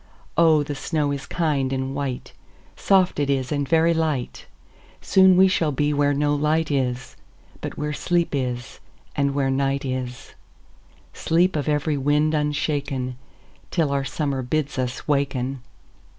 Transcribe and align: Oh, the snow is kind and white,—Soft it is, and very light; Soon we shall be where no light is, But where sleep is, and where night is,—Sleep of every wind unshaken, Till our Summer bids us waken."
Oh, 0.35 0.63
the 0.63 0.73
snow 0.73 1.11
is 1.11 1.27
kind 1.27 1.71
and 1.71 1.93
white,—Soft 1.93 3.19
it 3.19 3.29
is, 3.29 3.51
and 3.51 3.69
very 3.69 3.93
light; 3.93 4.47
Soon 4.99 5.37
we 5.37 5.47
shall 5.47 5.71
be 5.71 5.93
where 5.93 6.11
no 6.11 6.33
light 6.33 6.71
is, 6.71 7.15
But 7.61 7.77
where 7.77 7.93
sleep 7.93 8.33
is, 8.33 8.79
and 9.15 9.35
where 9.35 9.51
night 9.51 9.85
is,—Sleep 9.85 11.55
of 11.55 11.69
every 11.69 11.97
wind 11.97 12.33
unshaken, 12.33 13.15
Till 13.69 13.91
our 13.91 14.03
Summer 14.03 14.41
bids 14.41 14.79
us 14.79 15.07
waken." 15.07 15.61